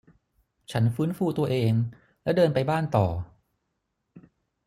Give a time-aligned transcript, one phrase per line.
[0.71, 1.73] ฉันฟื้นฟูตัวเอง
[2.23, 3.07] และเดินไปบ้านต่อ